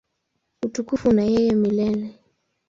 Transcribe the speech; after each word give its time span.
Utukufu 0.65 1.09
una 1.09 1.23
yeye 1.33 1.53
milele. 1.61 2.07